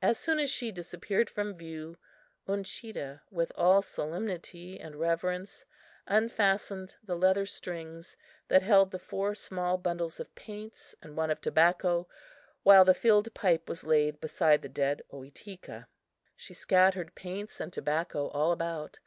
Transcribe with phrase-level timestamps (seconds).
[0.00, 1.96] As soon as she disappeared from view,
[2.46, 5.64] Uncheedah, with all solemnity and reverence,
[6.06, 8.16] unfastened the leather strings
[8.46, 12.06] that held the four small bundles of paints and one of tobacco,
[12.62, 15.88] while the filled pipe was laid beside the dead Ohitika.
[16.36, 19.00] She scattered paints and tobacco all about.